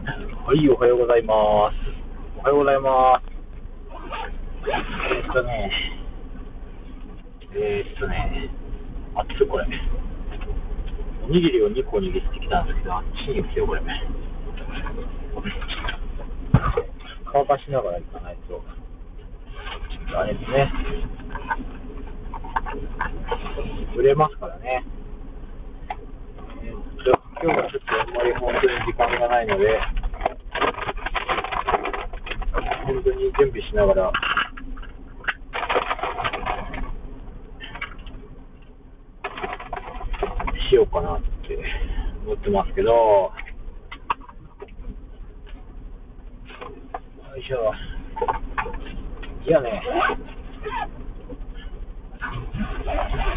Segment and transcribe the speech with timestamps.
[0.00, 1.76] はい、おはようございます。
[2.40, 3.28] おはようございます。
[4.64, 5.70] えーっとね、
[7.52, 8.48] えーっとね、
[9.16, 9.66] あっつこれ。
[11.22, 13.82] おにぎりを2個握ってきたんですけど、あっちいですよ、これ。
[17.30, 18.64] 乾かしながらいかないと。
[20.16, 20.72] あれですね。
[23.98, 24.82] 売れますからね。
[27.42, 29.80] 今日はちょっとあんまり本当に時間がないので、
[32.84, 34.12] 本当に準備しながら、
[40.68, 41.58] しようかなって
[42.26, 43.32] 思ってますけど、よ
[47.38, 47.72] いしょ。
[49.48, 49.82] いやね、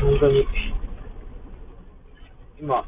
[0.02, 0.46] 本当に、
[2.60, 2.84] 今、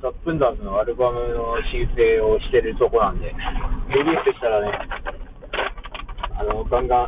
[0.00, 3.34] ザップンダーズのアルバムの修正をしてるとこなんで、
[3.90, 4.70] リリースしたらね、
[6.38, 7.06] あの、ガンガン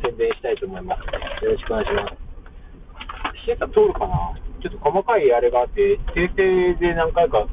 [0.00, 1.00] 宣伝したいと思います。
[1.44, 2.16] よろしくお願いします。
[3.44, 4.32] シエタ通るかな？
[4.62, 7.46] ちょっと細かいあれがあって、訂正で何回か、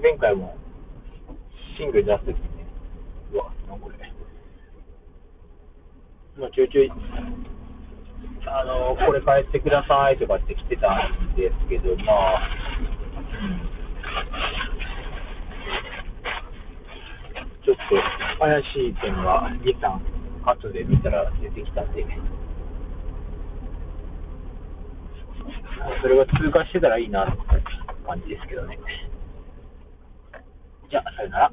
[0.00, 0.56] 前回も
[1.76, 2.66] シングル出すときにね、
[3.34, 3.98] うわ、なんこれ。
[6.38, 6.92] まあ、ちょいちょい、
[8.46, 12.46] あの、これ変えてくださいとかって来てたんですけど、まあ、
[13.42, 13.66] うん
[17.66, 17.75] ちょっと
[18.38, 20.00] 怪しい点は2、3、
[20.44, 22.04] 後で見たら出てきたんで、
[26.02, 27.36] それが通過してたらいいなって
[28.06, 28.78] 感じですけどね。
[30.90, 31.52] じゃあ、さよなら。